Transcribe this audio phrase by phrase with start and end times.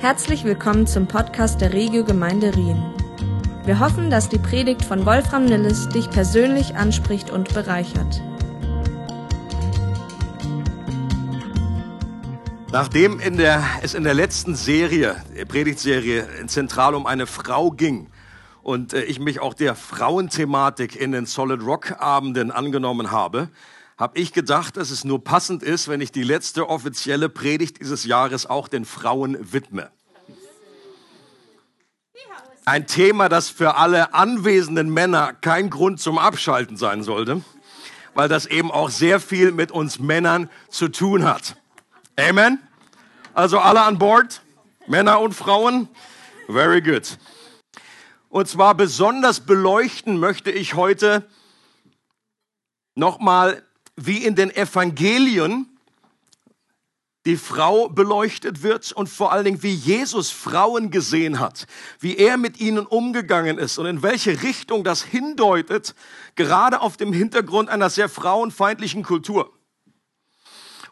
[0.00, 2.80] Herzlich willkommen zum Podcast der Regio Gemeinde Rien.
[3.64, 8.22] Wir hoffen, dass die Predigt von Wolfram Nilles dich persönlich anspricht und bereichert.
[12.70, 15.16] Nachdem in der, es in der letzten Serie,
[15.48, 18.06] Predigtserie, zentral um eine Frau ging
[18.62, 23.48] und äh, ich mich auch der Frauenthematik in den Solid Rock Abenden angenommen habe,
[23.98, 28.04] habe ich gedacht, dass es nur passend ist, wenn ich die letzte offizielle Predigt dieses
[28.04, 29.90] Jahres auch den Frauen widme.
[32.64, 37.42] Ein Thema, das für alle anwesenden Männer kein Grund zum Abschalten sein sollte,
[38.14, 41.56] weil das eben auch sehr viel mit uns Männern zu tun hat.
[42.16, 42.60] Amen?
[43.34, 44.42] Also alle an Bord,
[44.86, 45.88] Männer und Frauen?
[46.46, 47.18] Very good.
[48.28, 51.26] Und zwar besonders beleuchten möchte ich heute
[52.94, 53.62] nochmal
[54.06, 55.66] wie in den Evangelien
[57.26, 61.66] die Frau beleuchtet wird und vor allen Dingen, wie Jesus Frauen gesehen hat,
[62.00, 65.94] wie er mit ihnen umgegangen ist und in welche Richtung das hindeutet,
[66.36, 69.52] gerade auf dem Hintergrund einer sehr frauenfeindlichen Kultur.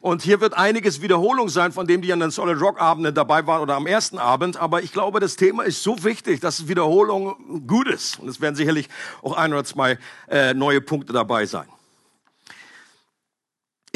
[0.00, 3.46] Und hier wird einiges Wiederholung sein von dem, die an den Solid Rock Abenden dabei
[3.46, 4.56] waren oder am ersten Abend.
[4.56, 8.18] Aber ich glaube, das Thema ist so wichtig, dass Wiederholung gut ist.
[8.20, 8.88] Und es werden sicherlich
[9.22, 11.66] auch ein oder zwei äh, neue Punkte dabei sein.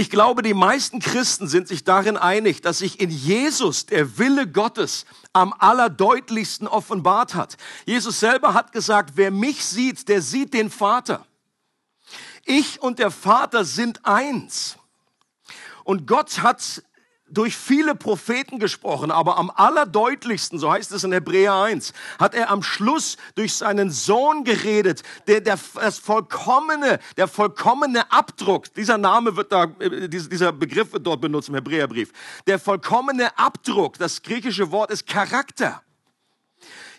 [0.01, 4.51] Ich glaube, die meisten Christen sind sich darin einig, dass sich in Jesus der Wille
[4.51, 7.59] Gottes am allerdeutlichsten offenbart hat.
[7.85, 11.27] Jesus selber hat gesagt, wer mich sieht, der sieht den Vater.
[12.47, 14.79] Ich und der Vater sind eins.
[15.85, 16.83] Und Gott hat
[17.31, 22.51] durch viele Propheten gesprochen, aber am allerdeutlichsten, so heißt es in Hebräer 1, hat er
[22.51, 29.37] am Schluss durch seinen Sohn geredet, der, der das vollkommene, der vollkommene Abdruck, dieser Name
[29.37, 32.13] wird da, äh, dieser Begriff wird dort benutzt im Hebräerbrief,
[32.47, 35.83] der vollkommene Abdruck, das griechische Wort ist Charakter.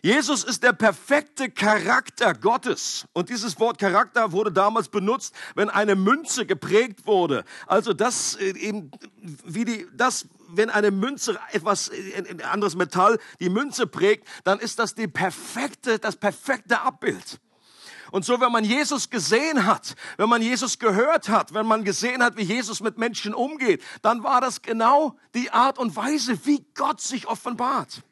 [0.04, 3.06] Jesus ist der perfekte Charakter Gottes.
[3.14, 7.44] Und dieses Wort Charakter wurde damals benutzt, wenn eine Münze geprägt wurde.
[7.68, 8.90] Also das äh, eben,
[9.46, 14.80] wie die, das, wenn eine Münze etwas, ein anderes Metall die Münze prägt, dann ist
[14.80, 17.40] das die perfekte, das perfekte Abbild.
[18.10, 22.24] Und so, wenn man Jesus gesehen hat, wenn man Jesus gehört hat, wenn man gesehen
[22.24, 26.66] hat, wie Jesus mit Menschen umgeht, dann war das genau die Art und Weise, wie
[26.74, 28.04] Gott sich offenbart.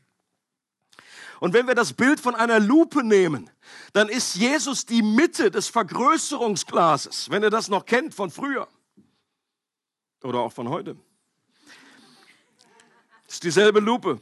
[1.39, 3.49] Und wenn wir das Bild von einer Lupe nehmen,
[3.93, 8.67] dann ist Jesus die Mitte des Vergrößerungsglases, wenn ihr das noch kennt von früher
[10.23, 10.95] oder auch von heute.
[13.25, 14.19] Das ist dieselbe Lupe.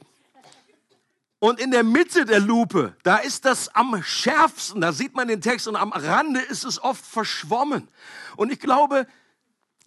[1.39, 5.39] Und in der Mitte der Lupe, da ist das am schärfsten, da sieht man den
[5.39, 7.87] Text und am Rande ist es oft verschwommen.
[8.37, 9.07] Und ich glaube,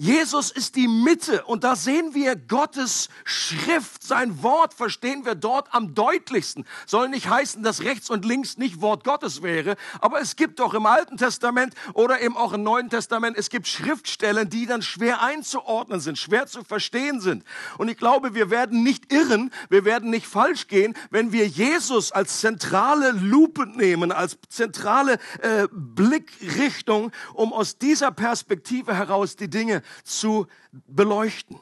[0.00, 5.74] Jesus ist die Mitte und da sehen wir Gottes Schrift, sein Wort verstehen wir dort
[5.74, 6.64] am deutlichsten.
[6.86, 10.72] Soll nicht heißen, dass rechts und links nicht Wort Gottes wäre, aber es gibt doch
[10.72, 15.20] im Alten Testament oder eben auch im Neuen Testament, es gibt Schriftstellen, die dann schwer
[15.20, 17.44] einzuordnen sind, schwer zu verstehen sind.
[17.76, 22.10] Und ich glaube, wir werden nicht irren, wir werden nicht falsch gehen, wenn wir Jesus
[22.10, 29.82] als zentrale Lupe nehmen, als zentrale äh, Blickrichtung, um aus dieser Perspektive heraus die Dinge
[30.04, 31.58] zu beleuchten.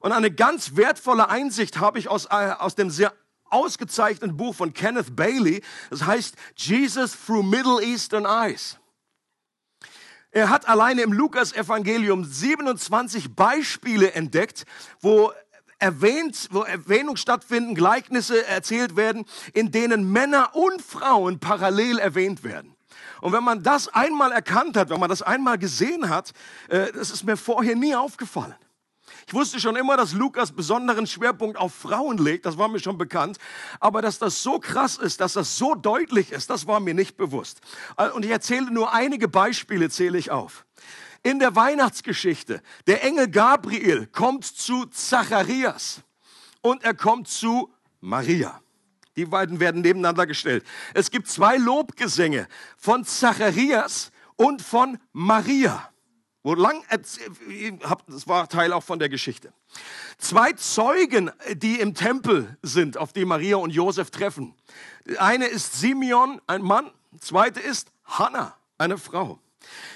[0.00, 3.12] Und eine ganz wertvolle Einsicht habe ich aus, äh, aus dem sehr
[3.50, 5.62] ausgezeichneten Buch von Kenneth Bailey.
[5.90, 8.78] Das heißt Jesus through Middle Eastern Eyes.
[10.30, 14.66] Er hat alleine im Lukas-Evangelium 27 Beispiele entdeckt,
[15.00, 15.32] wo
[15.78, 22.74] erwähnt, wo Erwähnung stattfinden, Gleichnisse erzählt werden, in denen Männer und Frauen parallel erwähnt werden.
[23.20, 26.32] Und wenn man das einmal erkannt hat, wenn man das einmal gesehen hat,
[26.68, 28.54] äh, das ist mir vorher nie aufgefallen.
[29.26, 32.96] Ich wusste schon immer, dass Lukas besonderen Schwerpunkt auf Frauen legt, das war mir schon
[32.96, 33.38] bekannt.
[33.80, 37.16] Aber dass das so krass ist, dass das so deutlich ist, das war mir nicht
[37.16, 37.60] bewusst.
[37.96, 40.64] Äh, und ich erzähle nur einige Beispiele, zähle ich auf.
[41.22, 46.02] In der Weihnachtsgeschichte, der Engel Gabriel kommt zu Zacharias
[46.62, 48.60] und er kommt zu Maria.
[49.18, 50.64] Die beiden werden nebeneinander gestellt.
[50.94, 55.90] Es gibt zwei Lobgesänge von Zacharias und von Maria.
[56.44, 59.52] Wo lang, das war Teil auch von der Geschichte.
[60.18, 64.54] Zwei Zeugen, die im Tempel sind, auf die Maria und Josef treffen.
[65.18, 66.88] Eine ist Simeon, ein Mann.
[67.18, 69.40] Zweite ist Hannah, eine Frau.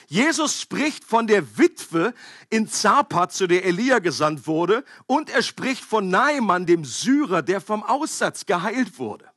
[0.08, 2.14] Jesus spricht von der Witwe
[2.50, 7.60] in Zapat, zu der Elia gesandt wurde, und er spricht von Naaman, dem Syrer, der
[7.60, 9.32] vom Aussatz geheilt wurde.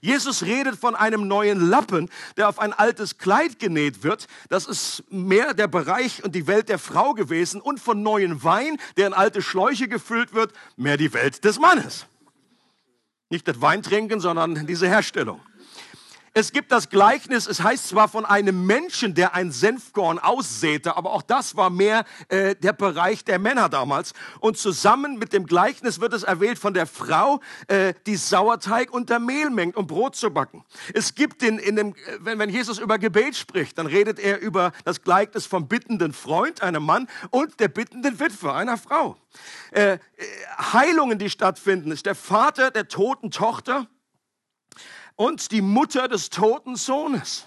[0.00, 4.26] Jesus redet von einem neuen Lappen, der auf ein altes Kleid genäht wird.
[4.48, 8.78] Das ist mehr der Bereich und die Welt der Frau gewesen und von neuen Wein,
[8.96, 12.06] der in alte Schläuche gefüllt wird, mehr die Welt des Mannes.
[13.30, 15.40] Nicht das Wein trinken, sondern diese Herstellung.
[16.34, 21.12] Es gibt das Gleichnis, es heißt zwar von einem Menschen, der ein Senfkorn aussäte, aber
[21.12, 24.12] auch das war mehr äh, der Bereich der Männer damals.
[24.40, 29.18] Und zusammen mit dem Gleichnis wird es erwählt von der Frau, äh, die Sauerteig unter
[29.18, 30.64] Mehl mengt, um Brot zu backen.
[30.94, 34.72] Es gibt den, in dem, wenn, wenn Jesus über Gebet spricht, dann redet er über
[34.84, 39.16] das Gleichnis vom bittenden Freund, einem Mann, und der bittenden Witwe, einer Frau.
[39.70, 39.98] Äh, äh
[40.72, 43.86] Heilungen, die stattfinden, ist der Vater der toten Tochter
[45.18, 47.46] und die Mutter des toten Sohnes.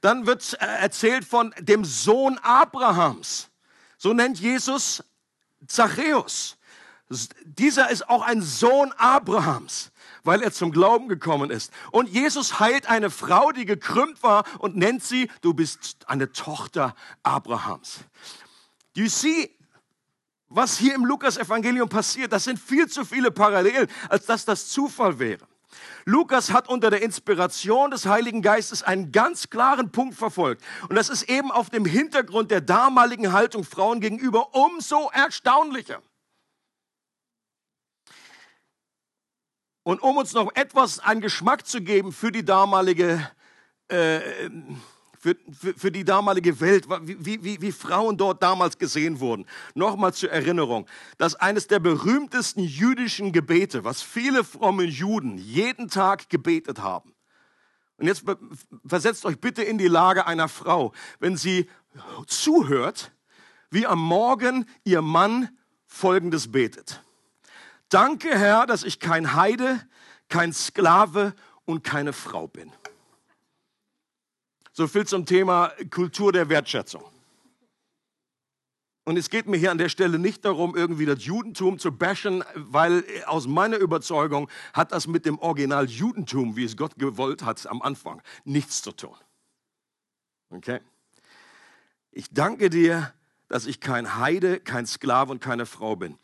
[0.00, 3.48] Dann wird äh, erzählt von dem Sohn Abrahams.
[3.96, 5.04] So nennt Jesus
[5.66, 6.58] Zachäus.
[7.44, 9.92] Dieser ist auch ein Sohn Abrahams,
[10.24, 11.72] weil er zum Glauben gekommen ist.
[11.92, 16.96] Und Jesus heilt eine Frau, die gekrümmt war und nennt sie, du bist eine Tochter
[17.22, 18.00] Abrahams.
[18.96, 19.56] You see,
[20.48, 25.20] was hier im Lukas-Evangelium passiert, das sind viel zu viele Parallelen, als dass das Zufall
[25.20, 25.49] wäre.
[26.04, 30.62] Lukas hat unter der Inspiration des Heiligen Geistes einen ganz klaren Punkt verfolgt.
[30.88, 36.02] Und das ist eben auf dem Hintergrund der damaligen Haltung Frauen gegenüber umso erstaunlicher.
[39.82, 43.30] Und um uns noch etwas einen Geschmack zu geben für die damalige
[43.88, 44.48] äh,
[45.20, 49.44] für, für, für die damalige Welt, wie, wie, wie Frauen dort damals gesehen wurden.
[49.74, 50.86] Nochmal zur Erinnerung,
[51.18, 57.14] dass eines der berühmtesten jüdischen Gebete, was viele fromme Juden jeden Tag gebetet haben.
[57.98, 58.24] Und jetzt
[58.86, 61.68] versetzt euch bitte in die Lage einer Frau, wenn sie
[62.26, 63.12] zuhört,
[63.70, 65.50] wie am Morgen ihr Mann
[65.86, 67.02] Folgendes betet.
[67.90, 69.86] Danke, Herr, dass ich kein Heide,
[70.30, 71.34] kein Sklave
[71.66, 72.72] und keine Frau bin.
[74.80, 77.04] So viel zum Thema Kultur der Wertschätzung.
[79.04, 82.42] Und es geht mir hier an der Stelle nicht darum, irgendwie das Judentum zu bashen,
[82.54, 87.66] weil aus meiner Überzeugung hat das mit dem Original Judentum, wie es Gott gewollt hat,
[87.66, 89.14] am Anfang nichts zu tun.
[90.48, 90.80] Okay?
[92.10, 93.12] Ich danke dir,
[93.48, 96.16] dass ich kein Heide, kein Sklave und keine Frau bin.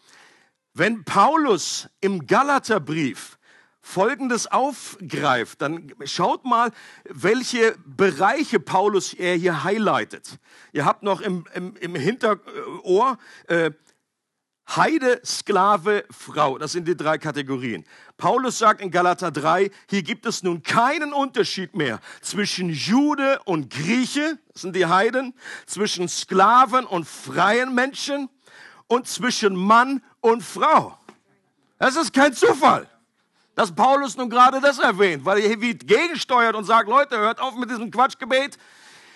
[0.73, 3.37] Wenn Paulus im Galaterbrief
[3.87, 6.73] Folgendes aufgreift, dann schaut mal,
[7.05, 10.39] welche Bereiche Paulus er hier highlightet.
[10.73, 13.17] Ihr habt noch im, im, im Hinterohr
[13.47, 13.71] äh,
[14.69, 16.59] Heide, Sklave, Frau.
[16.59, 17.85] Das sind die drei Kategorien.
[18.17, 23.71] Paulus sagt in Galater 3, hier gibt es nun keinen Unterschied mehr zwischen Jude und
[23.71, 25.33] Grieche, das sind die Heiden,
[25.65, 28.29] zwischen Sklaven und freien Menschen
[28.89, 30.99] und zwischen Mann und Frau.
[31.79, 32.89] Das ist kein Zufall
[33.57, 37.57] dass Paulus nun gerade das erwähnt, weil er wie gegensteuert und sagt, Leute, hört auf
[37.57, 38.59] mit diesem Quatschgebet.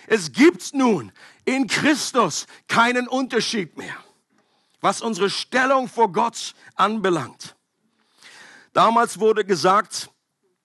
[0.06, 1.12] Es gibt nun
[1.44, 3.94] in Christus keinen Unterschied mehr,
[4.80, 7.54] was unsere Stellung vor Gott anbelangt.
[8.72, 10.10] Damals wurde gesagt,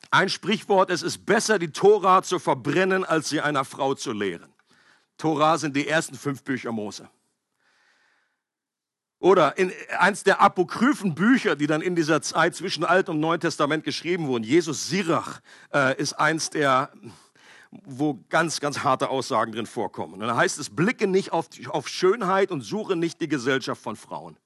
[0.09, 4.53] ein Sprichwort, es ist besser, die Tora zu verbrennen, als sie einer Frau zu lehren.
[5.17, 7.09] Tora sind die ersten fünf Bücher Mose.
[9.19, 13.39] Oder in eins der apokryphen Bücher, die dann in dieser Zeit zwischen Alt und Neuen
[13.39, 15.39] Testament geschrieben wurden, Jesus Sirach
[15.73, 16.91] äh, ist eins der,
[17.71, 20.15] wo ganz, ganz harte Aussagen drin vorkommen.
[20.15, 23.95] Und da heißt es, blicke nicht auf, auf Schönheit und suche nicht die Gesellschaft von
[23.95, 24.37] Frauen.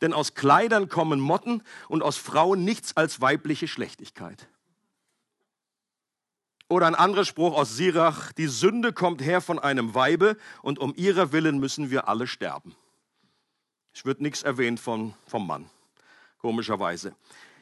[0.00, 4.48] Denn aus Kleidern kommen Motten und aus Frauen nichts als weibliche Schlechtigkeit.
[6.68, 10.94] Oder ein anderer Spruch aus Sirach, die Sünde kommt her von einem Weibe und um
[10.96, 12.74] ihrer Willen müssen wir alle sterben.
[13.96, 15.70] Es wird nichts erwähnt von, vom Mann,
[16.42, 17.14] komischerweise.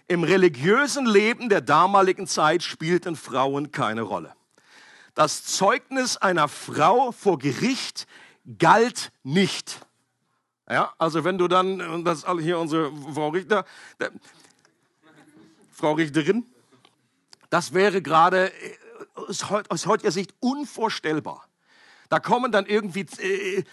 [0.09, 4.35] Im religiösen Leben der damaligen Zeit spielten Frauen keine Rolle.
[5.15, 8.09] Das Zeugnis einer Frau vor Gericht
[8.59, 9.87] galt nicht.
[10.69, 13.65] Ja, also wenn du dann, das ist hier unsere Frau Richter,
[14.01, 14.11] der,
[15.71, 16.45] Frau Richterin,
[17.49, 18.51] das wäre gerade
[19.15, 21.47] aus heutiger Sicht unvorstellbar.
[22.09, 23.65] Da kommen dann irgendwie äh,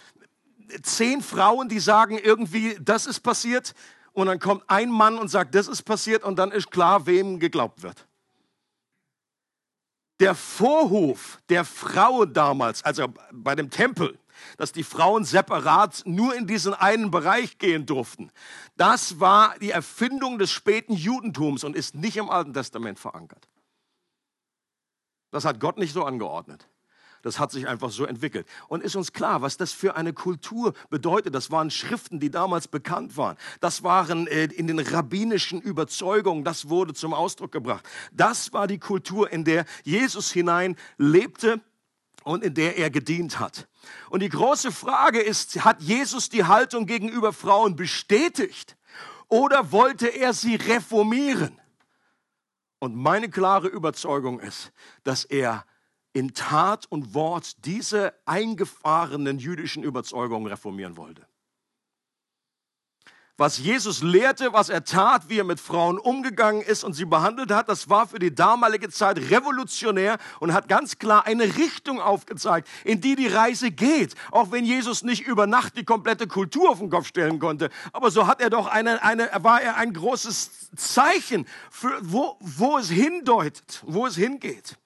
[0.82, 3.74] zehn Frauen, die sagen irgendwie, das ist passiert.
[4.12, 6.22] Und dann kommt ein Mann und sagt, das ist passiert.
[6.22, 8.06] Und dann ist klar, wem geglaubt wird.
[10.20, 14.18] Der Vorhof der Frauen damals, also bei dem Tempel,
[14.56, 18.30] dass die Frauen separat nur in diesen einen Bereich gehen durften.
[18.76, 23.48] Das war die Erfindung des späten Judentums und ist nicht im Alten Testament verankert.
[25.30, 26.68] Das hat Gott nicht so angeordnet.
[27.22, 28.46] Das hat sich einfach so entwickelt.
[28.68, 31.34] Und ist uns klar, was das für eine Kultur bedeutet.
[31.34, 33.36] Das waren Schriften, die damals bekannt waren.
[33.60, 37.88] Das waren äh, in den rabbinischen Überzeugungen, das wurde zum Ausdruck gebracht.
[38.12, 41.60] Das war die Kultur, in der Jesus hinein lebte
[42.24, 43.68] und in der er gedient hat.
[44.10, 48.76] Und die große Frage ist, hat Jesus die Haltung gegenüber Frauen bestätigt
[49.28, 51.58] oder wollte er sie reformieren?
[52.78, 54.72] Und meine klare Überzeugung ist,
[55.04, 55.64] dass er
[56.12, 61.26] in Tat und Wort diese eingefahrenen jüdischen Überzeugungen reformieren wollte
[63.42, 67.50] was Jesus lehrte, was er tat, wie er mit Frauen umgegangen ist und sie behandelt
[67.50, 72.68] hat, das war für die damalige Zeit revolutionär und hat ganz klar eine Richtung aufgezeigt,
[72.84, 74.14] in die die Reise geht.
[74.30, 78.12] Auch wenn Jesus nicht über Nacht die komplette Kultur auf den Kopf stellen konnte, aber
[78.12, 82.90] so hat er doch eine, eine war er ein großes Zeichen für wo, wo es
[82.90, 84.78] hindeutet, wo es hingeht.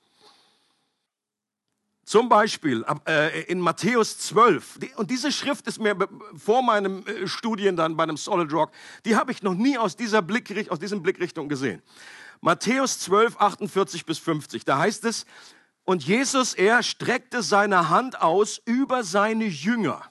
[2.07, 4.79] Zum Beispiel äh, in Matthäus 12.
[4.95, 5.97] Und diese Schrift ist mir
[6.37, 8.71] vor meinem äh, Studien dann bei einem Solid Rock,
[9.05, 11.83] die habe ich noch nie aus dieser Blickrichtung, aus diesem Blickrichtung gesehen.
[12.41, 14.65] Matthäus 12, 48 bis 50.
[14.65, 15.27] Da heißt es,
[15.85, 20.09] und Jesus, er streckte seine Hand aus über seine Jünger.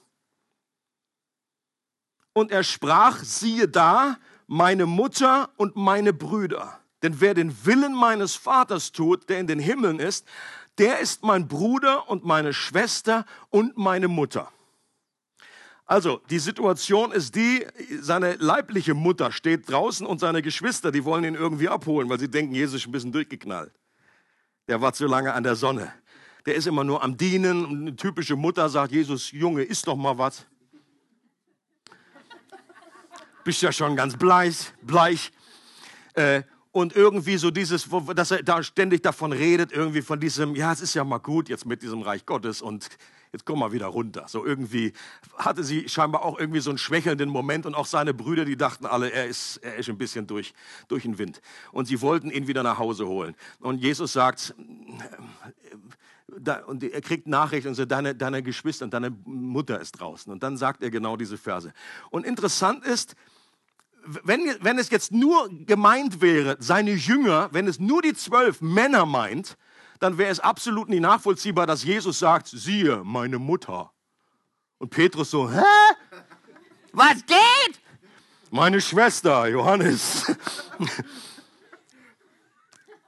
[2.34, 6.78] Und er sprach, siehe da, meine Mutter und meine Brüder.
[7.06, 10.26] Denn wer den Willen meines Vaters tut, der in den Himmeln ist,
[10.78, 14.50] der ist mein Bruder und meine Schwester und meine Mutter.
[15.84, 17.64] Also, die Situation ist die,
[18.00, 22.28] seine leibliche Mutter steht draußen und seine Geschwister, die wollen ihn irgendwie abholen, weil sie
[22.28, 23.72] denken, Jesus ist ein bisschen durchgeknallt.
[24.66, 25.92] Der war zu lange an der Sonne.
[26.44, 29.94] Der ist immer nur am Dienen und eine typische Mutter sagt, Jesus, Junge, isst doch
[29.94, 30.44] mal was.
[33.44, 35.30] Bist ja schon ganz bleich, bleich.
[36.14, 36.42] Äh,
[36.76, 40.82] und irgendwie so dieses, dass er da ständig davon redet, irgendwie von diesem, ja, es
[40.82, 42.90] ist ja mal gut jetzt mit diesem Reich Gottes und
[43.32, 44.26] jetzt komm mal wieder runter.
[44.28, 44.92] So irgendwie
[45.38, 48.84] hatte sie scheinbar auch irgendwie so einen schwächelnden Moment und auch seine Brüder, die dachten
[48.84, 50.52] alle, er ist, er ist ein bisschen durch,
[50.86, 51.40] durch den Wind.
[51.72, 53.34] Und sie wollten ihn wieder nach Hause holen.
[53.60, 54.54] Und Jesus sagt,
[56.28, 60.30] da, und er kriegt Nachricht und sagt, deine, deine Geschwister und deine Mutter ist draußen.
[60.30, 61.72] Und dann sagt er genau diese Verse.
[62.10, 63.16] Und interessant ist,
[64.24, 69.06] wenn, wenn es jetzt nur gemeint wäre, seine Jünger, wenn es nur die zwölf Männer
[69.06, 69.56] meint,
[69.98, 73.92] dann wäre es absolut nicht nachvollziehbar, dass Jesus sagt, siehe, meine Mutter.
[74.78, 75.62] Und Petrus so, hä?
[76.92, 77.80] Was geht?
[78.50, 80.24] Meine Schwester, Johannes.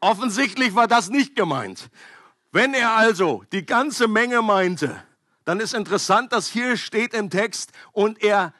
[0.00, 1.90] Offensichtlich war das nicht gemeint.
[2.52, 5.02] Wenn er also die ganze Menge meinte,
[5.44, 8.52] dann ist interessant, dass hier steht im Text, und er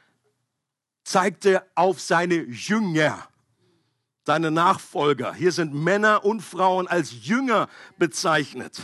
[1.09, 3.29] zeigte auf seine Jünger,
[4.27, 5.33] seine Nachfolger.
[5.33, 8.81] Hier sind Männer und Frauen als Jünger bezeichnet,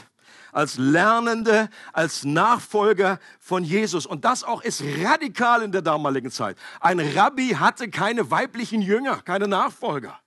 [0.52, 4.06] als Lernende, als Nachfolger von Jesus.
[4.06, 6.56] Und das auch ist radikal in der damaligen Zeit.
[6.80, 10.18] Ein Rabbi hatte keine weiblichen Jünger, keine Nachfolger.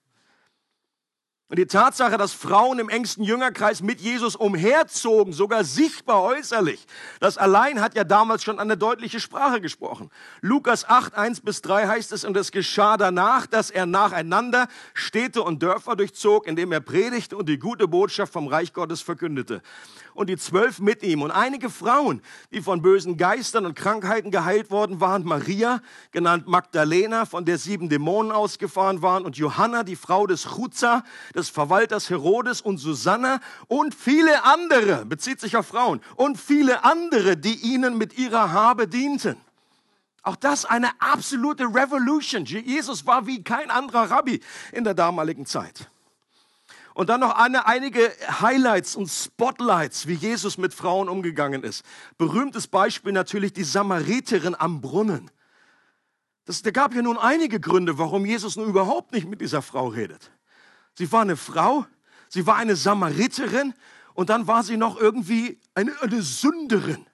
[1.50, 6.86] Und die Tatsache, dass Frauen im engsten Jüngerkreis mit Jesus umherzogen, sogar sichtbar äußerlich,
[7.22, 10.10] das allein hat ja damals schon eine deutliche Sprache gesprochen.
[10.42, 15.42] Lukas 8, 1 bis 3 heißt es, und es geschah danach, dass er nacheinander Städte
[15.42, 19.62] und Dörfer durchzog, indem er predigte und die gute Botschaft vom Reich Gottes verkündete
[20.18, 24.72] und die zwölf mit ihm und einige Frauen, die von bösen Geistern und Krankheiten geheilt
[24.72, 25.24] worden waren.
[25.24, 25.80] Maria,
[26.12, 31.04] genannt Magdalena, von der sieben Dämonen ausgefahren waren und Johanna, die Frau des Chuza,
[31.38, 37.38] des Verwalters Herodes und Susanna und viele andere, bezieht sich auf Frauen, und viele andere,
[37.38, 39.38] die ihnen mit ihrer Habe dienten.
[40.24, 42.44] Auch das eine absolute Revolution.
[42.44, 44.42] Jesus war wie kein anderer Rabbi
[44.74, 45.90] in der damaligen Zeit.
[46.94, 51.86] Und dann noch eine, einige Highlights und Spotlights, wie Jesus mit Frauen umgegangen ist.
[52.18, 55.30] Berühmtes Beispiel natürlich die Samariterin am Brunnen.
[56.46, 59.90] Das, da gab ja nun einige Gründe, warum Jesus nun überhaupt nicht mit dieser Frau
[59.90, 60.32] redet.
[60.98, 61.86] Sie war eine Frau,
[62.28, 63.76] sie war eine Samariterin
[64.16, 67.06] und dann war sie noch irgendwie eine, eine Sünderin.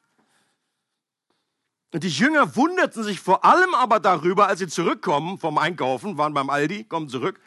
[1.92, 6.34] Und die Jünger wunderten sich vor allem aber darüber, als sie zurückkommen vom Einkaufen, waren
[6.34, 7.42] beim Aldi, kommen zurück,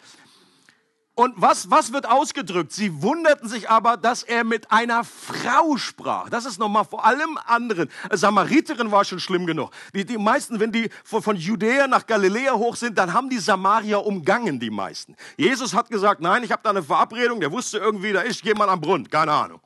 [1.18, 2.72] und was, was wird ausgedrückt?
[2.72, 6.28] Sie wunderten sich aber, dass er mit einer Frau sprach.
[6.28, 7.88] Das ist nochmal vor allem anderen.
[8.10, 9.70] Samariterin war schon schlimm genug.
[9.94, 13.38] Die, die meisten, wenn die von, von Judäa nach Galiläa hoch sind, dann haben die
[13.38, 15.16] Samarier umgangen, die meisten.
[15.38, 17.40] Jesus hat gesagt, nein, ich habe da eine Verabredung.
[17.40, 19.08] Der wusste irgendwie, da ist jemand am Brunnen.
[19.08, 19.62] Keine Ahnung.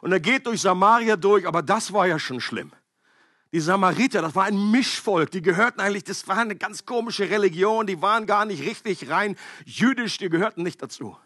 [0.00, 2.72] Und er geht durch Samaria durch, aber das war ja schon schlimm.
[3.52, 7.86] Die Samariter, das war ein Mischvolk, die gehörten eigentlich, das war eine ganz komische Religion,
[7.86, 11.16] die waren gar nicht richtig rein jüdisch, die gehörten nicht dazu.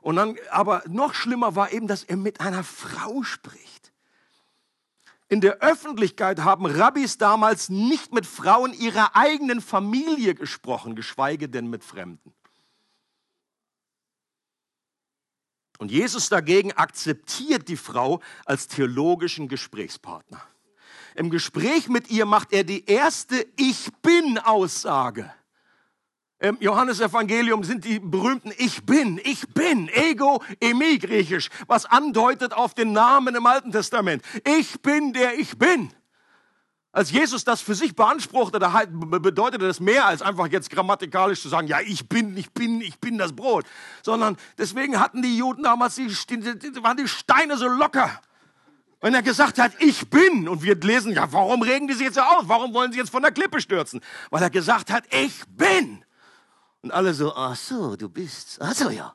[0.00, 3.92] Und dann, aber noch schlimmer war eben, dass er mit einer Frau spricht.
[5.28, 11.68] In der Öffentlichkeit haben Rabbis damals nicht mit Frauen ihrer eigenen Familie gesprochen, geschweige denn
[11.70, 12.34] mit Fremden.
[15.78, 20.42] Und Jesus dagegen akzeptiert die Frau als theologischen Gesprächspartner.
[21.14, 25.32] Im Gespräch mit ihr macht er die erste Ich bin Aussage.
[26.40, 32.74] im Johannesevangelium sind die berühmten Ich bin, ich bin, ego, emi griechisch, was andeutet auf
[32.74, 34.22] den Namen im Alten Testament.
[34.44, 35.90] Ich bin der ich bin.
[36.90, 41.42] Als Jesus das für sich beanspruchte, da halt bedeutete das mehr als einfach jetzt grammatikalisch
[41.42, 43.64] zu sagen, ja, ich bin, ich bin, ich bin das Brot.
[44.02, 48.20] Sondern deswegen hatten die Juden damals, die, waren die Steine so locker.
[49.04, 52.18] Wenn er gesagt hat, ich bin, und wir lesen, ja, warum regen die sich jetzt
[52.18, 52.48] auf?
[52.48, 54.00] Warum wollen sie jetzt von der Klippe stürzen?
[54.30, 56.02] Weil er gesagt hat, ich bin.
[56.80, 59.14] Und alle so, ach so, du bist, ach so, ja.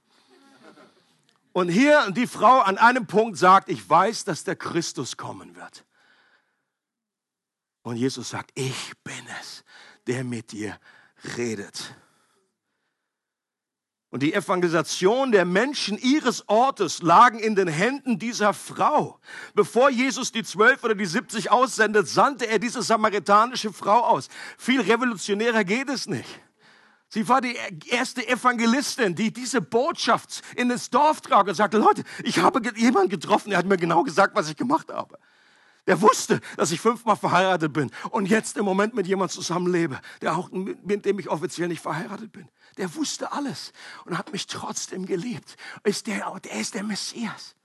[1.53, 5.84] Und hier die Frau an einem Punkt sagt, ich weiß, dass der Christus kommen wird.
[7.81, 9.63] Und Jesus sagt, ich bin es,
[10.05, 10.77] der mit dir
[11.36, 11.96] redet.
[14.12, 19.20] Und die Evangelisation der Menschen ihres Ortes lagen in den Händen dieser Frau.
[19.54, 24.28] Bevor Jesus die zwölf oder die siebzig aussendet, sandte er diese samaritanische Frau aus.
[24.58, 26.42] Viel revolutionärer geht es nicht.
[27.08, 27.56] Sie war die
[27.88, 33.10] erste Evangelistin, die diese Botschaft in das Dorf trug und sagte, Leute, ich habe jemanden
[33.10, 35.18] getroffen, der hat mir genau gesagt, was ich gemacht habe.
[35.88, 40.38] Der wusste, dass ich fünfmal verheiratet bin und jetzt im Moment mit jemandem zusammenlebe, der
[40.38, 42.48] auch, mit dem ich offiziell nicht verheiratet bin.
[42.79, 43.74] Der wusste alles
[44.05, 45.57] und hat mich trotzdem geliebt.
[45.83, 47.55] Ist der, der ist der Messias.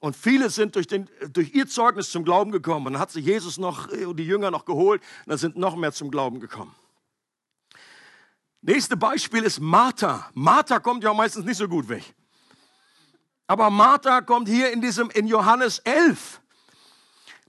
[0.00, 2.86] Und viele sind durch, den, durch ihr Zeugnis zum Glauben gekommen.
[2.86, 5.02] Und dann hat sie Jesus noch, und die Jünger noch geholt.
[5.02, 6.74] Und dann sind noch mehr zum Glauben gekommen.
[8.62, 10.30] Nächste Beispiel ist Martha.
[10.32, 12.14] Martha kommt ja meistens nicht so gut weg.
[13.46, 16.40] Aber Martha kommt hier in diesem, in Johannes 11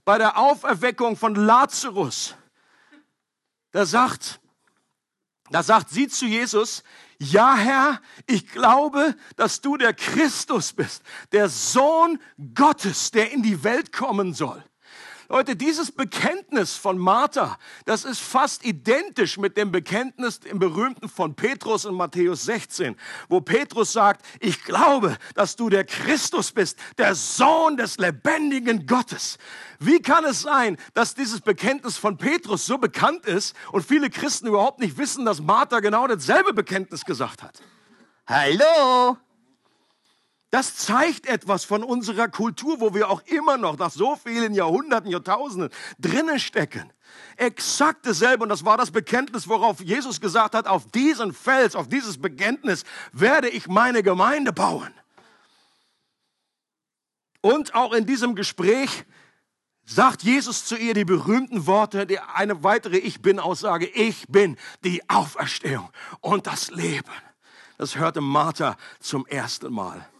[0.04, 2.34] bei der Auferweckung von Lazarus,
[3.70, 4.41] da sagt,
[5.52, 6.82] da sagt sie zu Jesus,
[7.18, 12.18] ja Herr, ich glaube, dass du der Christus bist, der Sohn
[12.54, 14.64] Gottes, der in die Welt kommen soll.
[15.32, 21.34] Leute, dieses Bekenntnis von Martha, das ist fast identisch mit dem Bekenntnis im berühmten von
[21.34, 22.96] Petrus in Matthäus 16,
[23.30, 29.38] wo Petrus sagt, ich glaube, dass du der Christus bist, der Sohn des lebendigen Gottes.
[29.78, 34.48] Wie kann es sein, dass dieses Bekenntnis von Petrus so bekannt ist und viele Christen
[34.48, 37.62] überhaupt nicht wissen, dass Martha genau dasselbe Bekenntnis gesagt hat?
[38.26, 39.16] Hallo?
[40.52, 45.10] Das zeigt etwas von unserer Kultur, wo wir auch immer noch nach so vielen Jahrhunderten,
[45.10, 46.92] Jahrtausenden drinnen stecken.
[47.38, 51.88] Exakt dasselbe, und das war das Bekenntnis, worauf Jesus gesagt hat, auf diesen Fels, auf
[51.88, 54.92] dieses Bekenntnis werde ich meine Gemeinde bauen.
[57.40, 59.06] Und auch in diesem Gespräch
[59.86, 65.08] sagt Jesus zu ihr die berühmten Worte, die eine weitere Ich bin-Aussage, ich bin die
[65.08, 65.88] Auferstehung
[66.20, 67.08] und das Leben.
[67.78, 70.11] Das hörte Martha zum ersten Mal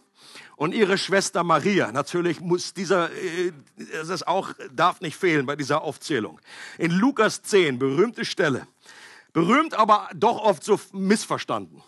[0.55, 1.91] und ihre Schwester Maria.
[1.91, 3.51] Natürlich muss dieser, äh,
[4.07, 6.39] das auch, darf nicht fehlen bei dieser Aufzählung.
[6.77, 8.67] In Lukas 10, berühmte Stelle.
[9.33, 11.81] Berühmt, aber doch oft so missverstanden.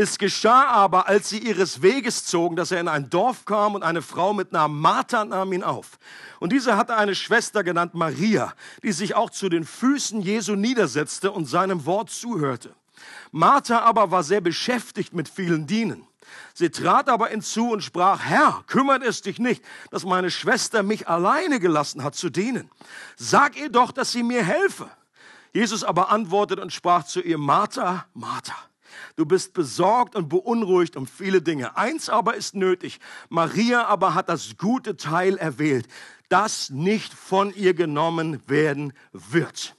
[0.00, 3.82] Es geschah aber, als sie ihres Weges zogen, dass er in ein Dorf kam und
[3.82, 5.98] eine Frau mit Namen Martha nahm ihn auf.
[6.38, 11.32] Und diese hatte eine Schwester genannt Maria, die sich auch zu den Füßen Jesu niedersetzte
[11.32, 12.76] und seinem Wort zuhörte.
[13.32, 16.07] Martha aber war sehr beschäftigt mit vielen Dienen.
[16.54, 21.08] Sie trat aber hinzu und sprach, Herr, kümmert es dich nicht, dass meine Schwester mich
[21.08, 22.70] alleine gelassen hat zu dienen.
[23.16, 24.90] Sag ihr doch, dass sie mir helfe.
[25.52, 28.56] Jesus aber antwortet und sprach zu ihr, Martha, Martha,
[29.16, 31.76] du bist besorgt und beunruhigt um viele Dinge.
[31.76, 33.00] Eins aber ist nötig.
[33.28, 35.88] Maria aber hat das gute Teil erwählt,
[36.28, 39.74] das nicht von ihr genommen werden wird.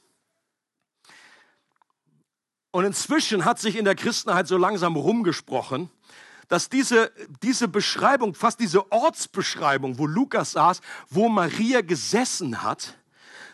[2.72, 5.90] Und inzwischen hat sich in der Christenheit so langsam rumgesprochen,
[6.50, 12.98] dass diese, diese Beschreibung, fast diese Ortsbeschreibung, wo Lukas saß, wo Maria gesessen hat,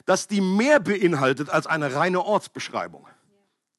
[0.06, 3.08] dass die mehr beinhaltet als eine reine Ortsbeschreibung.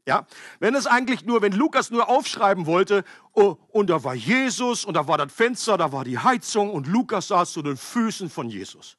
[0.07, 0.25] Ja,
[0.61, 3.03] wenn es eigentlich nur, wenn Lukas nur aufschreiben wollte,
[3.33, 6.87] oh, und da war Jesus und da war das Fenster, da war die Heizung und
[6.87, 8.97] Lukas saß zu den Füßen von Jesus.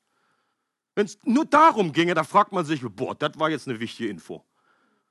[0.95, 4.09] Wenn es nur darum ginge, da fragt man sich, boah, das war jetzt eine wichtige
[4.09, 4.43] Info.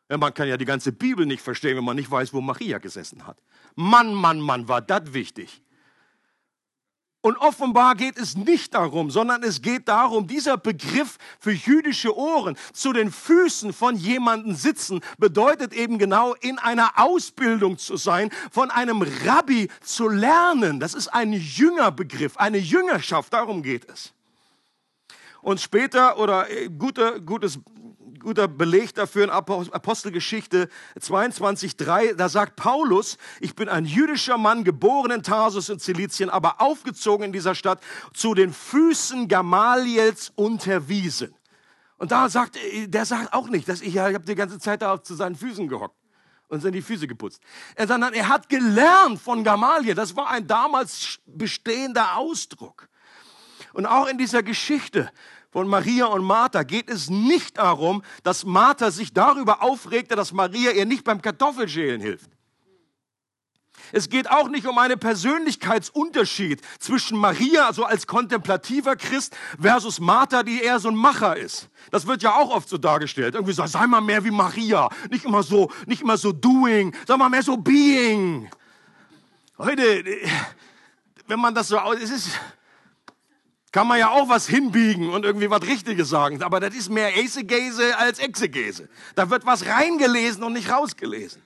[0.09, 3.27] Man kann ja die ganze Bibel nicht verstehen, wenn man nicht weiß, wo Maria gesessen
[3.27, 3.39] hat.
[3.75, 5.63] Mann, Mann, Mann, war das wichtig.
[7.27, 12.57] Und offenbar geht es nicht darum, sondern es geht darum, dieser Begriff für jüdische Ohren
[12.73, 18.71] zu den Füßen von jemandem sitzen, bedeutet eben genau in einer Ausbildung zu sein, von
[18.71, 20.79] einem Rabbi zu lernen.
[20.79, 24.13] Das ist ein Jüngerbegriff, eine Jüngerschaft, darum geht es.
[25.43, 27.59] Und später, oder äh, gute, gutes
[28.27, 32.15] guter Beleg dafür in Apostelgeschichte 22,3.
[32.15, 37.27] Da sagt Paulus, ich bin ein jüdischer Mann, geboren in Tarsus in Zilizien, aber aufgezogen
[37.27, 37.81] in dieser Stadt,
[38.15, 41.37] zu den Füßen Gamaliels unterwiesen.
[41.99, 45.01] Und da sagt, der sagt auch nicht, dass ich, ich habe die ganze Zeit da
[45.01, 45.95] zu seinen Füßen gehockt.
[46.49, 47.41] und sind die Füße geputzt.
[47.79, 49.95] Sondern er hat gelernt von Gamaliel.
[49.95, 52.89] Das war ein damals bestehender Ausdruck.
[53.73, 55.13] Und auch in dieser Geschichte
[55.57, 60.73] von Maria und Martha geht es nicht darum, dass Martha sich darüber aufregte, dass Maria
[60.73, 62.29] ihr nicht beim Kartoffelschälen hilft.
[63.91, 70.43] Es geht auch nicht um einen Persönlichkeitsunterschied zwischen Maria, also als kontemplativer Christ, versus Martha,
[70.43, 71.71] die eher so ein Macher ist.
[71.91, 73.35] Das wird ja auch oft so dargestellt.
[73.35, 74.91] Irgendwie so, sei mal mehr wie Maria.
[75.09, 78.51] Nicht immer so, nicht immer so doing, sei mal mehr so being.
[79.57, 80.05] Heute,
[81.27, 82.29] wenn man das so aus, es ist,
[83.77, 86.43] kann man ja auch was hinbiegen und irgendwie was Richtiges sagen.
[86.43, 88.89] Aber das ist mehr Exegese als Exegese.
[89.15, 91.43] Da wird was reingelesen und nicht rausgelesen.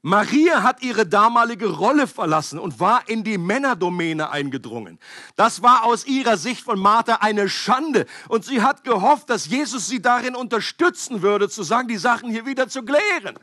[0.00, 4.98] Maria hat ihre damalige Rolle verlassen und war in die Männerdomäne eingedrungen.
[5.34, 8.06] Das war aus ihrer Sicht von Martha eine Schande.
[8.26, 12.46] Und sie hat gehofft, dass Jesus sie darin unterstützen würde, zu sagen, die Sachen hier
[12.46, 13.38] wieder zu klären.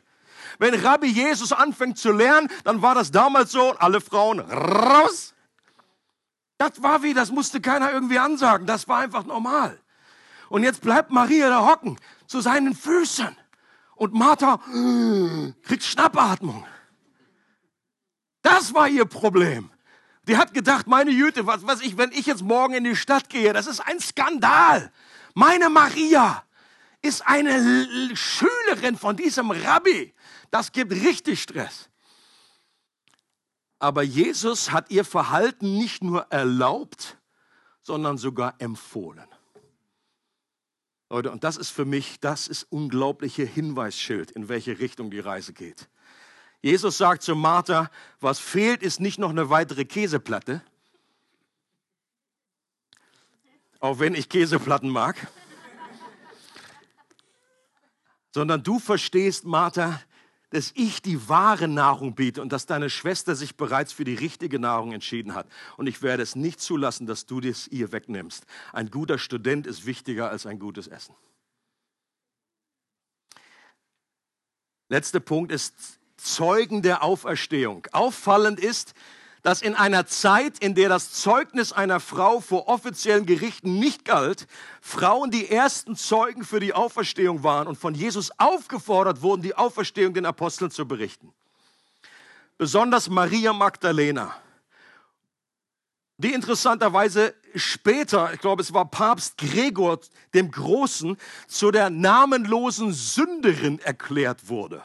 [0.59, 5.33] Wenn Rabbi Jesus anfängt zu lernen, dann war das damals so, alle Frauen raus.
[6.57, 8.65] Das war wie, das musste keiner irgendwie ansagen.
[8.67, 9.79] Das war einfach normal.
[10.49, 13.35] Und jetzt bleibt Maria da hocken, zu seinen Füßen.
[13.95, 14.59] Und Martha
[15.63, 16.65] kriegt Schnappatmung.
[18.41, 19.71] Das war ihr Problem.
[20.27, 23.29] Die hat gedacht, meine Jüte, was weiß ich, wenn ich jetzt morgen in die Stadt
[23.29, 24.91] gehe, das ist ein Skandal.
[25.33, 26.43] Meine Maria
[27.01, 30.13] ist eine Schülerin von diesem Rabbi.
[30.53, 31.89] Das gibt richtig Stress.
[33.79, 37.17] Aber Jesus hat ihr Verhalten nicht nur erlaubt,
[37.81, 39.27] sondern sogar empfohlen.
[41.09, 45.53] Leute, und das ist für mich, das ist unglaubliche Hinweisschild, in welche Richtung die Reise
[45.53, 45.89] geht.
[46.61, 47.89] Jesus sagt zu Martha,
[48.19, 50.63] was fehlt, ist nicht noch eine weitere Käseplatte,
[53.79, 55.15] auch wenn ich Käseplatten mag,
[58.31, 59.99] sondern du verstehst, Martha,
[60.53, 64.59] dass ich die wahre Nahrung biete und dass deine Schwester sich bereits für die richtige
[64.59, 65.47] Nahrung entschieden hat.
[65.77, 68.45] Und ich werde es nicht zulassen, dass du das ihr wegnimmst.
[68.71, 71.15] Ein guter Student ist wichtiger als ein gutes Essen.
[74.89, 75.73] Letzter Punkt ist
[76.17, 77.87] Zeugen der Auferstehung.
[77.91, 78.93] Auffallend ist,
[79.43, 84.47] dass in einer Zeit, in der das Zeugnis einer Frau vor offiziellen Gerichten nicht galt,
[84.81, 90.13] Frauen die ersten Zeugen für die Auferstehung waren und von Jesus aufgefordert wurden, die Auferstehung
[90.13, 91.33] den Aposteln zu berichten.
[92.57, 94.33] Besonders Maria Magdalena,
[96.17, 99.99] die interessanterweise später, ich glaube es war Papst Gregor
[100.33, 104.81] dem Großen, zu der namenlosen Sünderin erklärt wurde.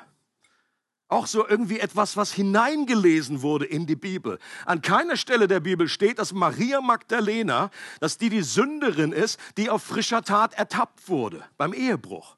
[1.09, 4.39] Auch so irgendwie etwas, was hineingelesen wurde in die Bibel.
[4.67, 9.71] An keiner Stelle der Bibel steht, dass Maria Magdalena, dass die die Sünderin ist, die
[9.71, 12.37] auf frischer Tat ertappt wurde beim Ehebruch.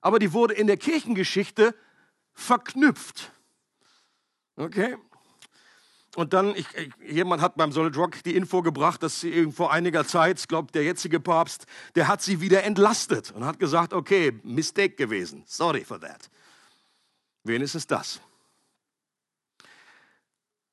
[0.00, 1.74] Aber die wurde in der Kirchengeschichte
[2.32, 3.32] verknüpft.
[4.54, 4.96] Okay?
[6.14, 9.72] Und dann, ich, ich, jemand hat beim Solid Rock die Info gebracht, dass sie vor
[9.72, 11.66] einiger Zeit, ich glaube, der jetzige Papst,
[11.96, 15.42] der hat sie wieder entlastet und hat gesagt, okay, Mistake gewesen.
[15.46, 16.30] Sorry for that.
[17.46, 18.20] Wen ist es das?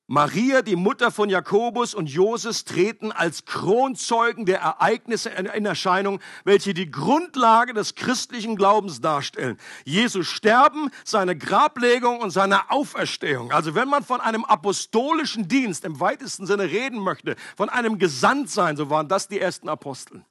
[0.07, 6.73] Maria, die Mutter von Jakobus und Joses, treten als Kronzeugen der Ereignisse in Erscheinung, welche
[6.73, 9.57] die Grundlage des christlichen Glaubens darstellen.
[9.85, 13.53] Jesus Sterben, seine Grablegung und seine Auferstehung.
[13.53, 18.75] Also wenn man von einem apostolischen Dienst im weitesten Sinne reden möchte, von einem Gesandtsein,
[18.75, 20.25] so waren das die ersten Aposteln.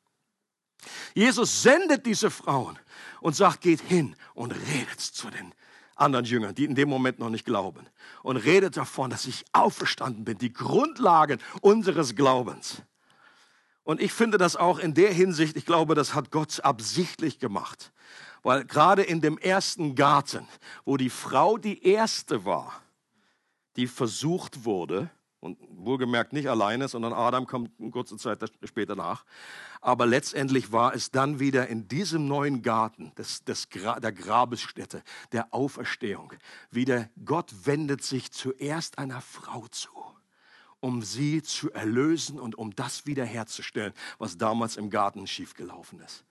[1.15, 2.79] Jesus sendet diese Frauen
[3.21, 5.55] und sagt, geht hin und redet zu den
[5.95, 7.87] anderen Jüngern, die in dem Moment noch nicht glauben.
[8.23, 12.83] Und redet davon, dass ich auferstanden bin, die Grundlagen unseres Glaubens.
[13.85, 17.93] Und ich finde das auch in der Hinsicht, ich glaube, das hat Gott absichtlich gemacht.
[18.43, 20.47] Weil gerade in dem ersten Garten,
[20.85, 22.81] wo die Frau die erste war,
[23.77, 25.11] die versucht wurde,
[25.43, 29.25] und wohlgemerkt nicht alleine, sondern Adam kommt kurze Zeit später nach.
[29.81, 35.03] Aber letztendlich war es dann wieder in diesem neuen Garten des, des, der Grabesstätte,
[35.33, 36.33] der Auferstehung,
[36.71, 39.91] wieder Gott wendet sich zuerst einer Frau zu,
[40.79, 46.25] um sie zu erlösen und um das wiederherzustellen, was damals im Garten schiefgelaufen ist.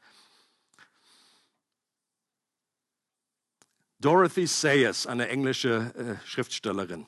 [3.99, 7.05] Dorothy Sayers, eine englische äh, Schriftstellerin,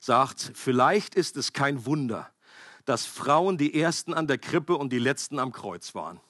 [0.00, 2.30] sagt, vielleicht ist es kein Wunder,
[2.84, 6.20] dass Frauen die ersten an der Krippe und die letzten am Kreuz waren.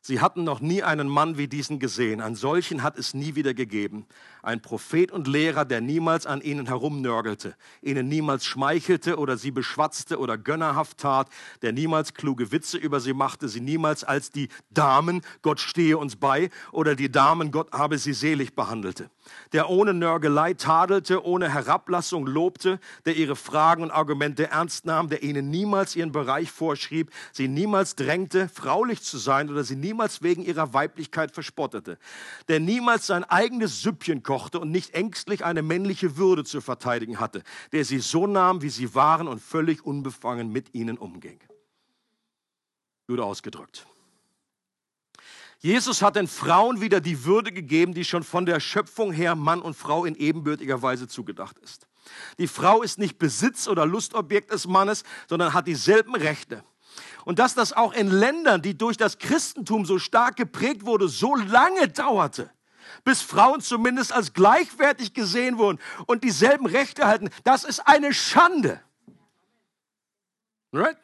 [0.00, 2.20] Sie hatten noch nie einen Mann wie diesen gesehen.
[2.20, 4.06] Einen solchen hat es nie wieder gegeben.
[4.42, 10.18] Ein Prophet und Lehrer, der niemals an ihnen herumnörgelte, ihnen niemals schmeichelte oder sie beschwatzte
[10.18, 11.28] oder gönnerhaft tat,
[11.62, 16.16] der niemals kluge Witze über sie machte, sie niemals als die Damen, Gott stehe uns
[16.16, 19.10] bei, oder die Damen, Gott habe sie selig behandelte.
[19.52, 25.22] Der ohne Nörgelei tadelte, ohne Herablassung lobte, der ihre Fragen und Argumente ernst nahm, der
[25.22, 30.42] ihnen niemals ihren Bereich vorschrieb, sie niemals drängte, fraulich zu sein oder sie niemals wegen
[30.42, 31.98] ihrer Weiblichkeit verspottete,
[32.48, 37.42] der niemals sein eigenes Süppchen kochte und nicht ängstlich eine männliche Würde zu verteidigen hatte,
[37.72, 41.40] der sie so nahm, wie sie waren und völlig unbefangen mit ihnen umging.
[43.06, 43.86] Gut ausgedrückt.
[45.60, 49.60] Jesus hat den Frauen wieder die Würde gegeben, die schon von der Schöpfung her Mann
[49.60, 51.88] und Frau in ebenbürtiger Weise zugedacht ist.
[52.38, 56.62] Die Frau ist nicht Besitz oder Lustobjekt des Mannes, sondern hat dieselben Rechte.
[57.24, 61.34] Und dass das auch in Ländern, die durch das Christentum so stark geprägt wurde, so
[61.34, 62.50] lange dauerte,
[63.04, 68.80] bis Frauen zumindest als gleichwertig gesehen wurden und dieselben Rechte halten, das ist eine Schande.
[70.72, 70.96] Right?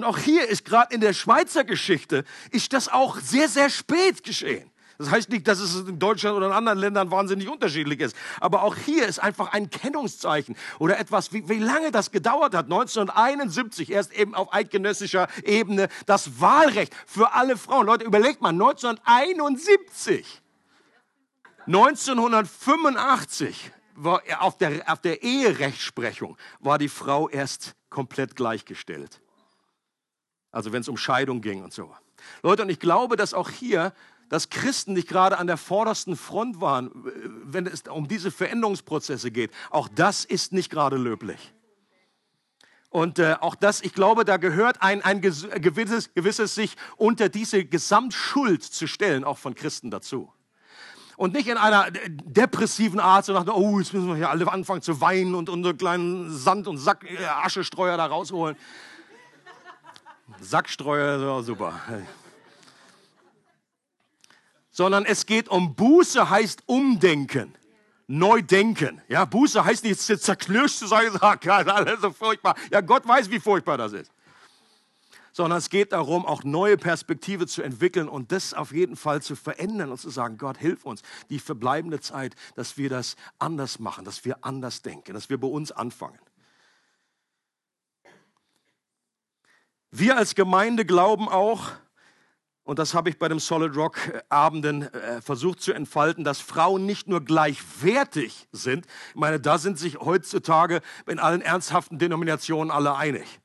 [0.00, 4.24] Und auch hier ist gerade in der Schweizer Geschichte, ist das auch sehr, sehr spät
[4.24, 4.70] geschehen.
[4.96, 8.16] Das heißt nicht, dass es in Deutschland oder in anderen Ländern wahnsinnig unterschiedlich ist.
[8.40, 12.64] Aber auch hier ist einfach ein Kennungszeichen oder etwas, wie, wie lange das gedauert hat.
[12.64, 17.84] 1971 erst eben auf eidgenössischer Ebene das Wahlrecht für alle Frauen.
[17.84, 20.40] Leute, überlegt mal, 1971.
[21.66, 29.20] 1985 war auf der, auf der Eherechtsprechung war die Frau erst komplett gleichgestellt.
[30.52, 31.94] Also wenn es um Scheidung ging und so.
[32.42, 33.92] Leute, und ich glaube, dass auch hier
[34.30, 36.90] dass Christen nicht gerade an der vordersten Front waren,
[37.44, 39.50] wenn es um diese Veränderungsprozesse geht.
[39.70, 41.52] Auch das ist nicht gerade löblich.
[42.90, 47.64] Und äh, auch das, ich glaube, da gehört ein, ein gewisses, gewisses sich unter diese
[47.64, 50.32] Gesamtschuld zu stellen, auch von Christen dazu.
[51.16, 54.80] Und nicht in einer depressiven Art, so nach, oh, jetzt müssen wir hier alle anfangen
[54.80, 58.56] zu weinen und unsere kleinen Sand- und Sack, äh, Aschestreuer da rausholen.
[60.40, 61.80] Sackstreuer, super
[64.80, 67.54] sondern es geht um Buße, heißt umdenken.
[68.06, 69.02] Neu denken.
[69.08, 72.56] Ja, Buße heißt nicht zerknirscht zu sagen, alles so furchtbar.
[72.70, 74.10] Ja, Gott weiß, wie furchtbar das ist.
[75.32, 79.36] Sondern es geht darum, auch neue Perspektive zu entwickeln und das auf jeden Fall zu
[79.36, 84.06] verändern und zu sagen, Gott, hilf uns, die verbleibende Zeit, dass wir das anders machen,
[84.06, 86.18] dass wir anders denken, dass wir bei uns anfangen.
[89.90, 91.72] Wir als Gemeinde glauben auch,
[92.62, 93.98] und das habe ich bei dem Solid Rock
[94.28, 98.86] Abenden äh, versucht zu entfalten, dass Frauen nicht nur gleichwertig sind.
[99.08, 103.40] Ich meine, da sind sich heutzutage in allen ernsthaften Denominationen alle einig.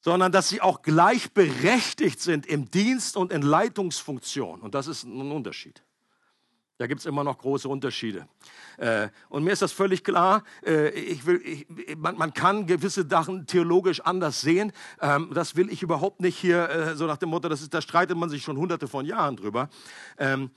[0.00, 4.60] Sondern dass sie auch gleichberechtigt sind im Dienst und in Leitungsfunktion.
[4.60, 5.84] Und das ist ein Unterschied.
[6.82, 8.26] Da gibt es immer noch große Unterschiede.
[8.76, 11.64] Äh, und mir ist das völlig klar, äh, ich will, ich,
[11.96, 14.72] man, man, kann gewisse Sachen theologisch anders sehen.
[15.00, 17.80] Ähm, das will ich überhaupt nicht hier äh, so nach dem Motto, das ist, da
[17.80, 19.68] streitet man sich schon hunderte von Jahren drüber.
[20.18, 20.50] Ähm,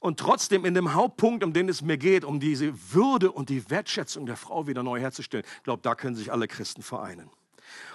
[0.00, 3.70] und trotzdem in dem Hauptpunkt, um den es mir geht, um diese Würde und die
[3.70, 7.30] Wertschätzung der Frau wieder neu herzustellen, glaube, da können sich alle Christen vereinen.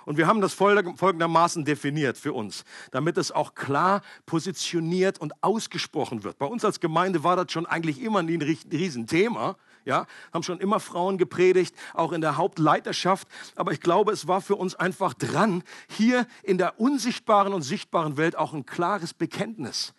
[0.06, 6.24] Und wir haben das folgendermaßen definiert für uns, damit es auch klar positioniert und ausgesprochen
[6.24, 6.38] wird.
[6.38, 9.56] Bei uns als Gemeinde war das schon eigentlich immer ein Riesenthema.
[9.86, 13.28] Ja, haben schon immer Frauen gepredigt, auch in der Hauptleiterschaft.
[13.58, 18.16] Aber ich glaube, es war für uns einfach dran, hier in der unsichtbaren und sichtbaren
[18.16, 19.94] Welt auch ein klares Bekenntnis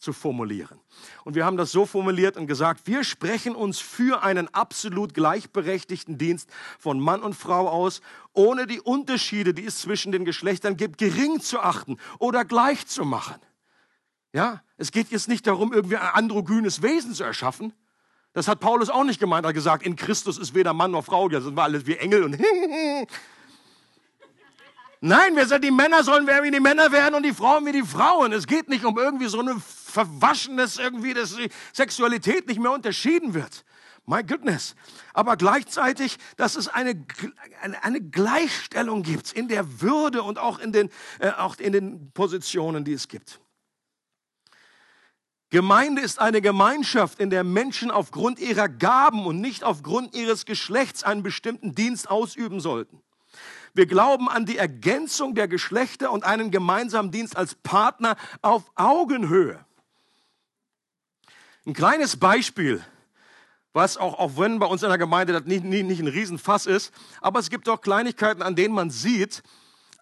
[0.00, 0.80] zu formulieren.
[1.24, 6.18] Und wir haben das so formuliert und gesagt, wir sprechen uns für einen absolut gleichberechtigten
[6.18, 8.00] Dienst von Mann und Frau aus,
[8.32, 13.04] ohne die Unterschiede, die es zwischen den Geschlechtern gibt, gering zu achten oder gleich zu
[13.04, 13.36] machen.
[14.32, 17.72] Ja, es geht jetzt nicht darum, irgendwie ein androgynes Wesen zu erschaffen.
[18.32, 19.44] Das hat Paulus auch nicht gemeint.
[19.44, 21.28] Er hat gesagt, in Christus ist weder Mann noch Frau.
[21.28, 22.40] Das sind wir alles wie Engel und
[25.02, 27.82] Nein, wir sind die Männer sollen wie die Männer werden und die Frauen wie die
[27.82, 28.34] Frauen.
[28.34, 29.58] Es geht nicht um irgendwie so eine
[29.90, 33.64] Verwaschenes, irgendwie, dass die Sexualität nicht mehr unterschieden wird.
[34.06, 34.74] My goodness.
[35.12, 37.04] Aber gleichzeitig, dass es eine,
[37.62, 42.10] eine, eine Gleichstellung gibt in der Würde und auch in, den, äh, auch in den
[42.12, 43.40] Positionen, die es gibt.
[45.50, 51.02] Gemeinde ist eine Gemeinschaft, in der Menschen aufgrund ihrer Gaben und nicht aufgrund ihres Geschlechts
[51.02, 53.02] einen bestimmten Dienst ausüben sollten.
[53.74, 59.64] Wir glauben an die Ergänzung der Geschlechter und einen gemeinsamen Dienst als Partner auf Augenhöhe.
[61.66, 62.84] Ein kleines Beispiel,
[63.72, 66.66] was auch, auch wenn bei uns in der Gemeinde das nicht, nicht, nicht ein Riesenfass
[66.66, 69.42] ist, aber es gibt auch Kleinigkeiten, an denen man sieht,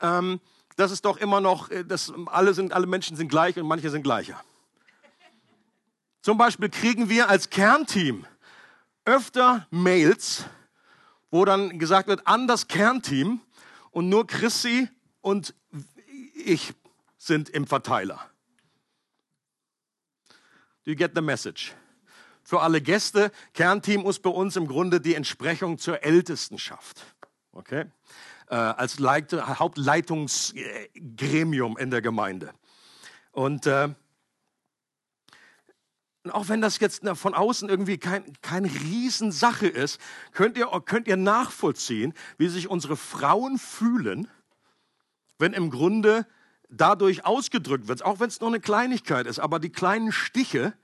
[0.00, 0.40] ähm,
[0.76, 3.90] das ist doch immer noch, äh, das, alle, sind, alle Menschen sind gleich und manche
[3.90, 4.40] sind gleicher.
[6.22, 8.24] Zum Beispiel kriegen wir als Kernteam
[9.04, 10.44] öfter Mails,
[11.30, 13.40] wo dann gesagt wird, an das Kernteam
[13.90, 14.88] und nur Chrissy
[15.20, 15.54] und
[16.34, 16.72] ich
[17.18, 18.30] sind im Verteiler.
[20.88, 21.74] You get the message?
[22.42, 27.05] Für alle Gäste, Kernteam ist bei uns im Grunde die Entsprechung zur Ältestenschaft.
[27.53, 27.85] Okay?
[28.48, 32.55] Äh, als Leit Hauptleitungsgremium in der Gemeinde.
[33.33, 33.90] Und äh,
[36.31, 40.01] auch wenn das jetzt von außen irgendwie kein, keine Riesensache ist,
[40.33, 44.27] könnt ihr, könnt ihr nachvollziehen, wie sich unsere Frauen fühlen,
[45.38, 46.27] wenn im Grunde
[46.68, 50.74] dadurch ausgedrückt wird, auch wenn es nur eine Kleinigkeit ist, aber die kleinen Stiche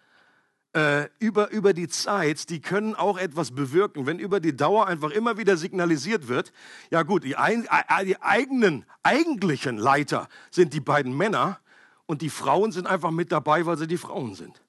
[0.74, 4.06] äh, über, über die Zeit, die können auch etwas bewirken.
[4.06, 6.52] Wenn über die Dauer einfach immer wieder signalisiert wird,
[6.90, 7.68] ja gut, die, ein,
[8.04, 11.60] die eigenen, eigentlichen Leiter sind die beiden Männer
[12.06, 14.62] und die Frauen sind einfach mit dabei, weil sie die Frauen sind.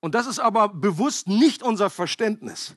[0.00, 2.76] Und das ist aber bewusst nicht unser Verständnis.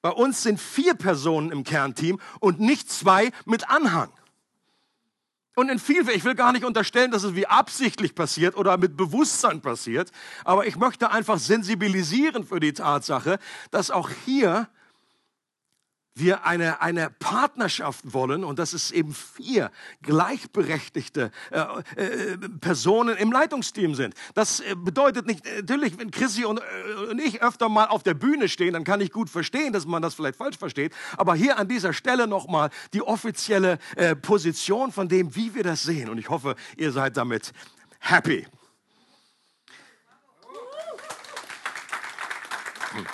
[0.00, 4.10] Bei uns sind vier Personen im Kernteam und nicht zwei mit Anhang.
[5.58, 8.96] Und in viel, ich will gar nicht unterstellen, dass es wie absichtlich passiert oder mit
[8.96, 10.12] Bewusstsein passiert,
[10.44, 13.40] aber ich möchte einfach sensibilisieren für die Tatsache,
[13.72, 14.68] dass auch hier
[16.18, 19.70] wir eine, eine Partnerschaft wollen und dass es eben vier
[20.02, 21.60] gleichberechtigte äh,
[21.96, 24.14] äh, Personen im Leitungsteam sind.
[24.34, 28.14] Das äh, bedeutet nicht, natürlich, wenn Chrissy und, äh, und ich öfter mal auf der
[28.14, 30.92] Bühne stehen, dann kann ich gut verstehen, dass man das vielleicht falsch versteht.
[31.16, 35.82] Aber hier an dieser Stelle nochmal die offizielle äh, Position von dem, wie wir das
[35.82, 36.08] sehen.
[36.08, 37.52] Und ich hoffe, ihr seid damit
[38.00, 38.46] happy.
[42.92, 43.06] Hm.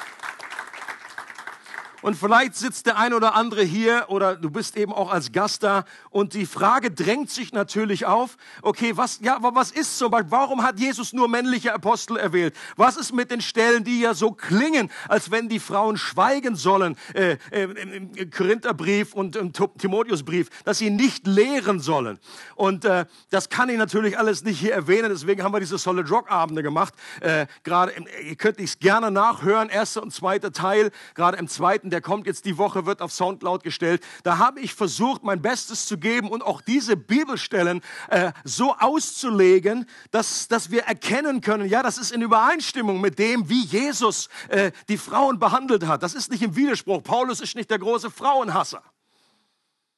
[2.04, 5.62] Und vielleicht sitzt der ein oder andere hier oder du bist eben auch als Gast
[5.62, 10.30] da und die Frage drängt sich natürlich auf, okay, was, ja, was ist zum Beispiel,
[10.30, 12.54] warum hat Jesus nur männliche Apostel erwählt?
[12.76, 16.98] Was ist mit den Stellen, die ja so klingen, als wenn die Frauen schweigen sollen,
[17.14, 22.18] äh, äh, im Korintherbrief und im Timotheusbrief, dass sie nicht lehren sollen?
[22.54, 26.10] Und äh, das kann ich natürlich alles nicht hier erwähnen, deswegen haben wir diese Solid
[26.10, 26.92] Rock Abende gemacht.
[27.20, 32.00] Äh, gerade, ihr könnt es gerne nachhören, erster und zweiter Teil, gerade im zweiten der
[32.00, 34.02] kommt jetzt die Woche, wird auf Soundcloud gestellt.
[34.24, 39.86] Da habe ich versucht, mein Bestes zu geben und auch diese Bibelstellen äh, so auszulegen,
[40.10, 44.72] dass, dass wir erkennen können, ja, das ist in Übereinstimmung mit dem, wie Jesus äh,
[44.88, 46.02] die Frauen behandelt hat.
[46.02, 47.00] Das ist nicht im Widerspruch.
[47.04, 48.82] Paulus ist nicht der große Frauenhasser.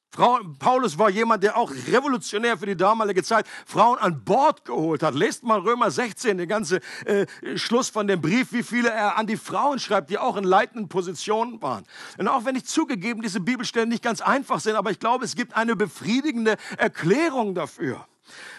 [0.09, 5.03] Frau, Paulus war jemand, der auch revolutionär für die damalige Zeit Frauen an Bord geholt
[5.03, 5.13] hat.
[5.13, 9.27] Lest mal Römer 16, den ganzen äh, Schluss von dem Brief, wie viele er an
[9.27, 11.83] die Frauen schreibt, die auch in leitenden Positionen waren.
[12.17, 15.35] Und auch wenn ich zugegeben diese Bibelstellen nicht ganz einfach sind, aber ich glaube, es
[15.35, 18.07] gibt eine befriedigende Erklärung dafür.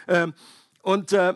[0.06, 0.34] Ähm,
[0.82, 1.34] und äh,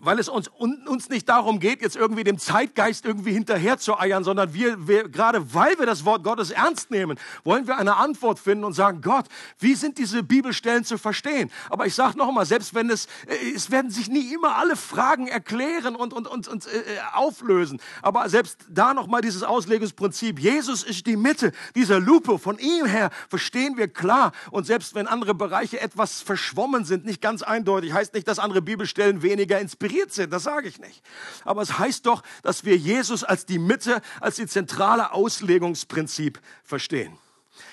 [0.00, 4.22] weil es uns, uns nicht darum geht, jetzt irgendwie dem Zeitgeist irgendwie hinterher zu eiern,
[4.22, 8.38] sondern wir, wir, gerade weil wir das Wort Gottes ernst nehmen, wollen wir eine Antwort
[8.38, 9.26] finden und sagen, Gott,
[9.58, 11.50] wie sind diese Bibelstellen zu verstehen?
[11.70, 14.76] Aber ich sage noch einmal, selbst wenn es, äh, es werden sich nie immer alle
[14.76, 16.68] Fragen erklären und, und, und, und äh,
[17.14, 17.80] auflösen.
[18.02, 22.86] Aber selbst da noch mal dieses Auslegungsprinzip, Jesus ist die Mitte dieser Lupe, von ihm
[22.86, 24.32] her verstehen wir klar.
[24.50, 28.62] Und selbst wenn andere Bereiche etwas verschwommen sind, nicht ganz eindeutig, heißt nicht, dass andere
[28.62, 31.02] Bibelstellen weniger inspirieren inspiriert sind, das sage ich nicht.
[31.44, 37.16] Aber es heißt doch, dass wir Jesus als die Mitte, als die zentrale Auslegungsprinzip verstehen.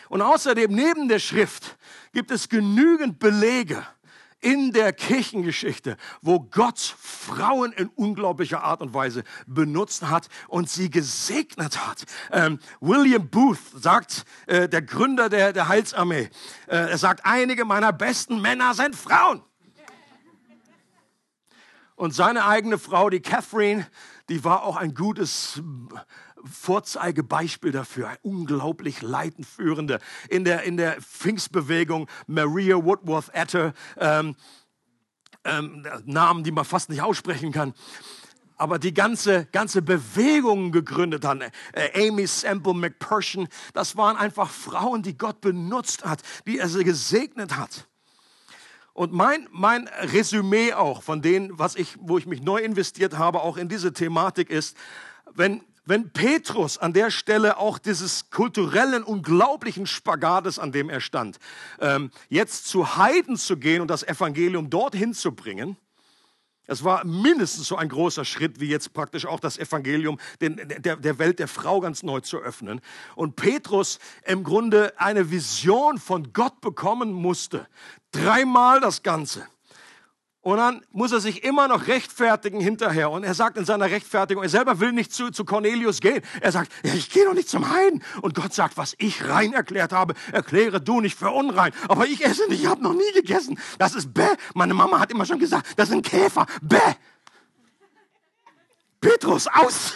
[0.10, 1.78] Und außerdem, neben der Schrift,
[2.14, 3.86] gibt es genügend Belege,
[4.42, 10.92] in der Kirchengeschichte, wo Gott Frauen in unglaublicher Art und Weise benutzt hat und sie
[10.92, 12.04] gesegnet hat.
[12.32, 16.30] Ähm, William Booth sagt, äh, der Gründer der, der Heilsarmee,
[16.68, 19.42] äh, er sagt, einige meiner besten Männer sind Frauen.
[21.96, 23.88] Und seine eigene Frau, die Catherine,
[24.30, 25.62] die war auch ein gutes
[26.44, 34.36] Vorzeigebeispiel dafür, ein unglaublich leitenführende in der, in der Pfingstbewegung, Maria Woodworth Etter, ähm,
[35.46, 37.74] ähm, Namen, die man fast nicht aussprechen kann
[38.58, 41.42] aber die ganze, ganze Bewegung gegründet hat.
[41.74, 47.58] Äh, Amy Semple McPherson, das waren einfach Frauen, die Gott benutzt hat, die er gesegnet
[47.58, 47.88] hat.
[48.96, 53.42] Und mein, mein Resümee auch von denen, was ich, wo ich mich neu investiert habe,
[53.42, 54.78] auch in diese Thematik ist,
[55.34, 61.40] wenn, wenn Petrus an der Stelle auch dieses kulturellen, unglaublichen Spagates, an dem er stand,
[61.82, 65.76] ähm, jetzt zu Heiden zu gehen und das Evangelium dorthin zu bringen,
[66.68, 70.96] Es war mindestens so ein großer Schritt, wie jetzt praktisch auch das Evangelium den, der,
[70.96, 72.82] der Welt der Frau ganz neu zu öffnen.
[73.16, 77.68] Und Petrus im Grunde eine Vision von Gott bekommen musste.
[78.12, 79.48] Dreimal das Ganze.
[80.46, 83.10] Und dann muss er sich immer noch rechtfertigen hinterher.
[83.10, 86.22] Und er sagt in seiner Rechtfertigung, er selber will nicht zu, zu Cornelius gehen.
[86.40, 88.04] Er sagt, ich gehe doch nicht zum Heiden.
[88.22, 91.74] Und Gott sagt, was ich rein erklärt habe, erkläre du nicht für unrein.
[91.88, 93.60] Aber ich esse nicht, ich habe noch nie gegessen.
[93.80, 94.22] Das ist bäh.
[94.54, 96.46] Meine Mama hat immer schon gesagt, das sind Käfer.
[96.62, 96.78] Bäh.
[99.02, 99.94] Petrus, aus.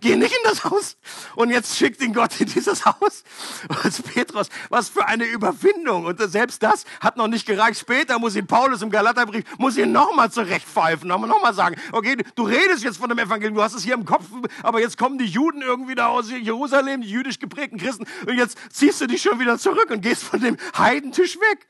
[0.00, 0.96] Geh nicht in das Haus.
[1.36, 3.24] Und jetzt schickt ihn Gott in dieses Haus.
[3.68, 6.06] Was Petrus, was für eine Überwindung.
[6.06, 7.80] Und selbst das hat noch nicht gereicht.
[7.80, 11.08] Später muss ihn Paulus im Galaterbrief, muss ihn nochmal zurechtpfeifen.
[11.08, 14.24] Nochmal sagen, okay, du redest jetzt von dem Evangelium, du hast es hier im Kopf,
[14.62, 18.06] aber jetzt kommen die Juden irgendwie da aus Jerusalem, die jüdisch geprägten Christen.
[18.26, 21.66] Und jetzt ziehst du dich schon wieder zurück und gehst von dem Heidentisch weg.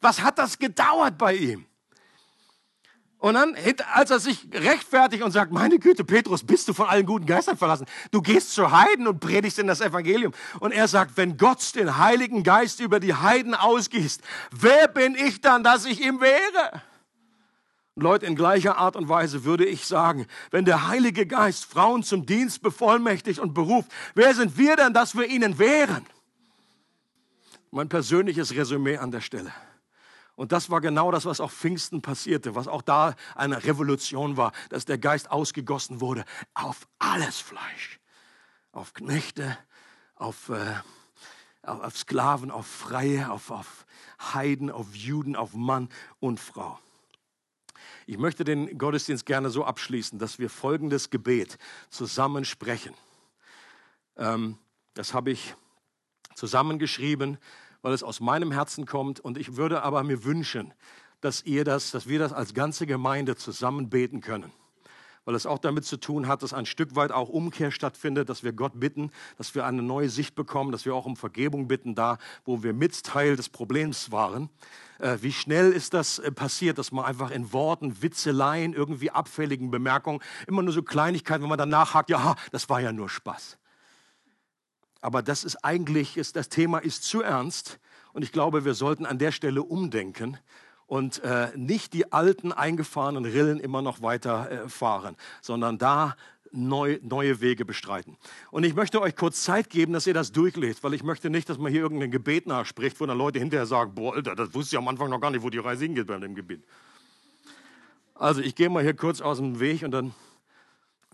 [0.00, 1.66] Was hat das gedauert bei ihm?
[3.22, 3.54] Und dann,
[3.94, 7.56] als er sich rechtfertigt und sagt, meine Güte, Petrus, bist du von allen guten Geistern
[7.56, 7.86] verlassen?
[8.10, 10.32] Du gehst zu Heiden und predigst in das Evangelium.
[10.58, 15.40] Und er sagt, wenn Gott den Heiligen Geist über die Heiden ausgießt, wer bin ich
[15.40, 16.82] dann, dass ich ihm wäre?
[17.94, 22.26] Leute, in gleicher Art und Weise würde ich sagen, wenn der Heilige Geist Frauen zum
[22.26, 26.04] Dienst bevollmächtigt und beruft, wer sind wir dann, dass wir ihnen wehren?
[27.70, 29.52] Mein persönliches Resümee an der Stelle.
[30.34, 34.52] Und das war genau das, was auch Pfingsten passierte, was auch da eine Revolution war,
[34.70, 36.24] dass der Geist ausgegossen wurde
[36.54, 38.00] auf alles Fleisch,
[38.72, 39.58] auf Knechte,
[40.14, 40.74] auf, äh,
[41.62, 43.86] auf Sklaven, auf Freie, auf, auf
[44.32, 46.78] Heiden, auf Juden, auf Mann und Frau.
[48.06, 51.58] Ich möchte den Gottesdienst gerne so abschließen, dass wir folgendes Gebet
[51.90, 52.94] zusammen sprechen.
[54.16, 54.58] Ähm,
[54.94, 55.54] das habe ich
[56.34, 57.38] zusammengeschrieben
[57.82, 59.20] weil es aus meinem Herzen kommt.
[59.20, 60.72] Und ich würde aber mir wünschen,
[61.20, 64.52] dass ihr das, dass wir das als ganze Gemeinde zusammen beten können.
[65.24, 68.42] Weil es auch damit zu tun hat, dass ein Stück weit auch Umkehr stattfindet, dass
[68.42, 71.94] wir Gott bitten, dass wir eine neue Sicht bekommen, dass wir auch um Vergebung bitten,
[71.94, 74.50] da wo wir mit Teil des Problems waren.
[74.98, 79.70] Äh, wie schnell ist das äh, passiert, dass man einfach in Worten, Witzeleien, irgendwie abfälligen
[79.70, 83.58] Bemerkungen, immer nur so Kleinigkeiten, wenn man danach hakt, ja, das war ja nur Spaß.
[85.02, 87.78] Aber das ist eigentlich, ist, das Thema ist zu ernst
[88.14, 90.38] und ich glaube, wir sollten an der Stelle umdenken
[90.86, 96.16] und äh, nicht die alten eingefahrenen Rillen immer noch weiter äh, fahren, sondern da
[96.52, 98.16] neu, neue Wege bestreiten.
[98.50, 101.48] Und ich möchte euch kurz Zeit geben, dass ihr das durchlest, weil ich möchte nicht,
[101.48, 104.76] dass man hier irgendein Gebet nachspricht, wo dann Leute hinterher sagen, boah, Alter, das wusste
[104.76, 106.62] ich am Anfang noch gar nicht, wo die Reise hingeht bei dem Gebet.
[108.14, 110.14] Also ich gehe mal hier kurz aus dem Weg und dann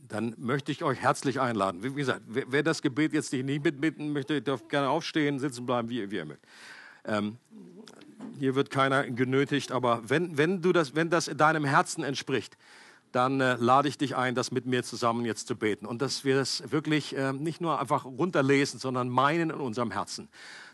[0.08, 1.82] dann möchte ich euch herzlich einladen.
[1.82, 6.10] Wie gesagt, wer, das Gebet jetzt nicht mitbitten möchte, darf gerne aufstehen, sitzen bleiben, wie,
[6.10, 6.44] wie ihr mögt.
[7.04, 7.36] Ähm,
[8.38, 12.56] hier wird keiner genötigt, aber wenn, wenn, du das, wenn das deinem Herzen entspricht,
[13.12, 15.86] dann äh, lade ich dich ein, das mit mir zusammen jetzt zu beten.
[15.86, 20.28] Und dass wir das wirklich äh, nicht nur einfach runterlesen, sondern meinen in unserem Herzen.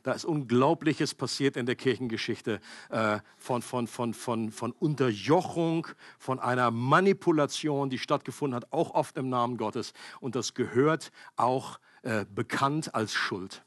[0.04, 5.88] Da ist Unglaubliches passiert in der Kirchengeschichte äh, von, von, von, von, von Unterjochung,
[6.18, 9.94] von einer Manipulation, die stattgefunden hat, auch oft im Namen Gottes.
[10.20, 13.64] Und das gehört auch äh, bekannt als Schuld.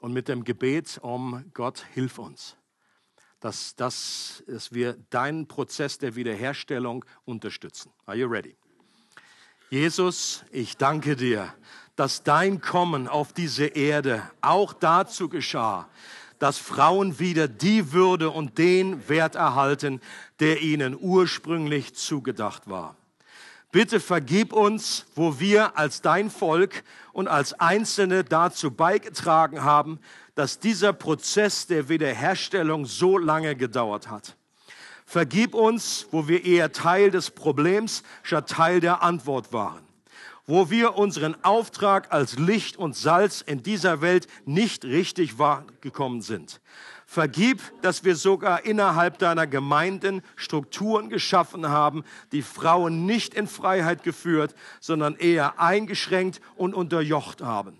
[0.00, 2.56] Und mit dem Gebet um Gott, hilf uns
[3.42, 7.90] dass, dass, dass wir deinen Prozess der Wiederherstellung unterstützen.
[8.04, 8.54] Are you ready?
[9.70, 11.54] Jesus, ich danke dir,
[12.00, 15.86] dass dein Kommen auf diese Erde auch dazu geschah,
[16.38, 20.00] dass Frauen wieder die Würde und den Wert erhalten,
[20.38, 22.96] der ihnen ursprünglich zugedacht war.
[23.70, 30.00] Bitte vergib uns, wo wir als dein Volk und als Einzelne dazu beigetragen haben,
[30.34, 34.38] dass dieser Prozess der Wiederherstellung so lange gedauert hat.
[35.04, 39.89] Vergib uns, wo wir eher Teil des Problems statt Teil der Antwort waren
[40.50, 46.60] wo wir unseren Auftrag als Licht und Salz in dieser Welt nicht richtig wahrgekommen sind.
[47.06, 54.02] Vergib, dass wir sogar innerhalb deiner Gemeinden Strukturen geschaffen haben, die Frauen nicht in Freiheit
[54.02, 57.79] geführt, sondern eher eingeschränkt und unterjocht haben.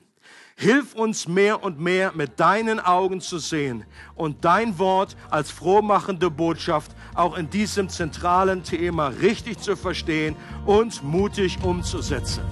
[0.61, 6.29] Hilf uns mehr und mehr mit deinen Augen zu sehen und dein Wort als frohmachende
[6.29, 10.37] Botschaft auch in diesem zentralen Thema richtig zu verstehen
[10.67, 12.43] und mutig umzusetzen.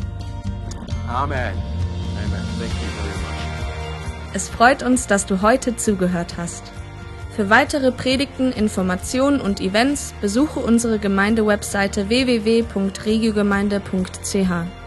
[1.07, 1.37] Amen.
[1.37, 1.53] Amen.
[2.59, 3.29] Thank you very much.
[4.33, 6.63] Es freut uns, dass du heute zugehört hast.
[7.37, 14.78] Für weitere Predigten, Informationen und Events besuche unsere Gemeindewebseite www.regiogemeinde.ch.